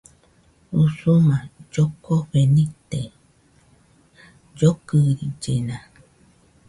[0.81, 1.35] Usuma
[1.71, 3.01] llokofe nite,
[4.59, 5.77] llokɨrillena